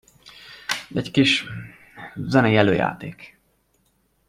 Egy 0.93 1.11
kis 1.11 1.45
zenei 2.15 2.55
előjáték. 2.55 3.37